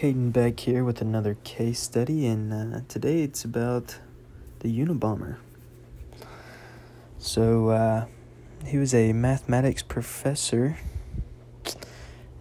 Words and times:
Caden 0.00 0.32
back 0.32 0.60
here 0.60 0.82
with 0.82 1.02
another 1.02 1.36
case 1.44 1.78
study, 1.78 2.26
and 2.26 2.74
uh, 2.74 2.80
today 2.88 3.20
it's 3.22 3.44
about 3.44 3.98
the 4.60 4.68
Unabomber. 4.70 5.36
So, 7.18 7.68
uh, 7.68 8.06
he 8.64 8.78
was 8.78 8.94
a 8.94 9.12
mathematics 9.12 9.82
professor, 9.82 10.78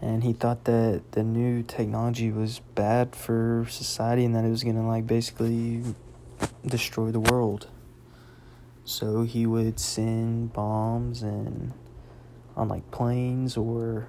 and 0.01 0.23
he 0.23 0.31
thought 0.31 0.63
that 0.63 1.01
the 1.11 1.21
new 1.21 1.61
technology 1.61 2.31
was 2.31 2.59
bad 2.75 3.13
for 3.13 3.65
society 3.69 4.23
and 4.23 4.33
that 4.35 4.45
it 4.45 4.49
was 4.49 4.63
gonna, 4.63 4.87
like, 4.87 5.05
basically 5.05 5.83
destroy 6.65 7.11
the 7.11 7.19
world. 7.19 7.67
So, 8.85 9.23
he 9.23 9.45
would 9.45 9.81
send 9.81 10.53
bombs 10.53 11.21
and 11.21 11.73
on, 12.55 12.69
like, 12.69 12.89
planes 12.89 13.57
or 13.57 14.07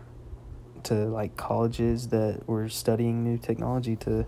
to 0.85 0.95
like 0.95 1.37
colleges 1.37 2.09
that 2.09 2.47
were 2.47 2.69
studying 2.69 3.25
new 3.25 3.39
technology 3.39 3.97
to 3.97 4.27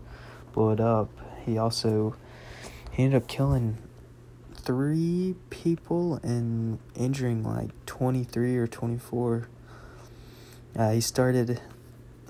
blow 0.53 0.71
it 0.71 0.81
up. 0.81 1.11
He 1.45 1.59
also 1.59 2.17
he 2.91 3.05
ended 3.05 3.23
up 3.23 3.29
killing 3.29 3.79
three 4.55 5.35
people 5.51 6.21
and 6.23 6.79
injuring 6.95 7.43
like 7.43 7.71
23 7.87 8.57
or 8.57 8.67
24. 8.67 9.49
Uh, 10.75 10.91
he 10.93 11.01
started 11.01 11.61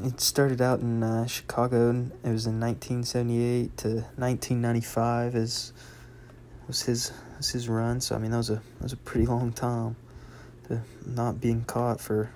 it 0.02 0.20
started 0.20 0.60
out 0.60 0.80
in 0.80 1.02
uh, 1.02 1.26
Chicago. 1.26 1.90
It 1.90 2.30
was 2.30 2.46
in 2.46 2.58
1978 2.58 3.76
to 3.78 3.88
1995 3.88 5.36
is 5.36 5.72
was 6.66 6.82
his 6.82 7.12
was 7.36 7.50
his 7.50 7.68
run. 7.68 8.00
So 8.00 8.14
I 8.14 8.18
mean 8.18 8.30
that 8.30 8.38
was 8.38 8.50
a 8.50 8.54
that 8.54 8.82
was 8.82 8.92
a 8.92 8.96
pretty 8.96 9.26
long 9.26 9.52
time 9.52 9.96
to 10.68 10.82
not 11.06 11.40
being 11.40 11.64
caught 11.64 12.00
for 12.00 12.30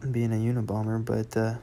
being 0.00 0.32
a 0.32 0.36
Unabomber, 0.36 1.04
but 1.04 1.36
uh, 1.36 1.54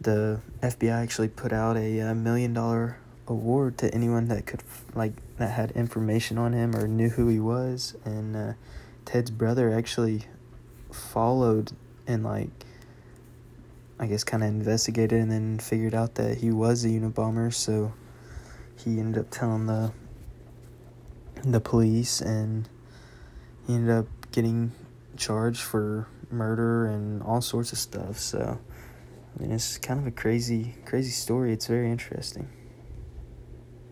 the 0.00 0.40
FBI 0.62 1.02
actually 1.02 1.28
put 1.28 1.52
out 1.52 1.76
a, 1.76 1.98
a, 1.98 2.10
uh, 2.10 2.14
million 2.14 2.52
dollar 2.52 2.98
award 3.26 3.78
to 3.78 3.94
anyone 3.94 4.28
that 4.28 4.46
could 4.46 4.62
like 4.94 5.12
that 5.36 5.52
had 5.52 5.70
information 5.72 6.36
on 6.36 6.52
him 6.52 6.74
or 6.74 6.88
knew 6.88 7.08
who 7.10 7.28
he 7.28 7.38
was. 7.38 7.94
And 8.04 8.36
uh, 8.36 8.52
Ted's 9.04 9.30
brother 9.30 9.72
actually 9.72 10.24
followed 10.90 11.72
and 12.06 12.24
like 12.24 12.50
I 13.98 14.06
guess 14.06 14.24
kind 14.24 14.42
of 14.42 14.48
investigated 14.48 15.20
and 15.20 15.30
then 15.30 15.58
figured 15.58 15.94
out 15.94 16.14
that 16.16 16.38
he 16.38 16.50
was 16.50 16.84
a 16.84 16.88
Unabomber. 16.88 17.52
So 17.52 17.92
he 18.76 18.98
ended 18.98 19.20
up 19.20 19.30
telling 19.30 19.66
the 19.66 19.92
the 21.42 21.60
police 21.60 22.20
and 22.20 22.68
he 23.66 23.74
ended 23.74 23.90
up 23.90 24.06
getting 24.32 24.72
charged 25.16 25.60
for 25.60 26.06
murder 26.32 26.86
and 26.86 27.22
all 27.22 27.40
sorts 27.40 27.72
of 27.72 27.78
stuff. 27.78 28.18
So, 28.18 28.58
I 29.36 29.42
mean, 29.42 29.52
it's 29.52 29.78
kind 29.78 30.00
of 30.00 30.06
a 30.06 30.10
crazy, 30.10 30.74
crazy 30.84 31.10
story. 31.10 31.52
It's 31.52 31.66
very 31.66 31.90
interesting. 31.90 32.48